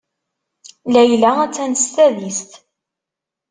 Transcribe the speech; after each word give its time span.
Layla 0.93 1.31
attan 1.43 1.73
s 1.83 1.85
tadist. 1.93 2.51